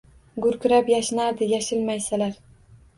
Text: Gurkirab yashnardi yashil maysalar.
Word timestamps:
Gurkirab 0.45 0.89
yashnardi 0.93 1.53
yashil 1.55 1.87
maysalar. 1.93 2.39